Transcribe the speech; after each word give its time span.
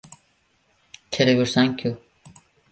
—Kelib 1.17 1.43
yuribsan-ku? 1.43 1.95